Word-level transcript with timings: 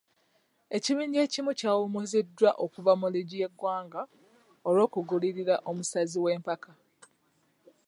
Ekibiinja 0.77 1.19
ekimu 1.27 1.51
kyawumuziddwa 1.59 2.49
okuva 2.63 2.91
mu 2.99 3.07
liigi 3.13 3.37
y'eggwanga 3.41 4.01
olwokugulirira 4.67 5.55
omusazi 5.69 6.17
w'empaka. 6.23 6.71